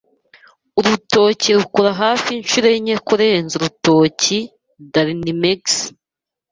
[0.79, 4.37] Urutoki rukura hafi inshuro enye kurenza urutoki.
[4.93, 5.63] (darinmex)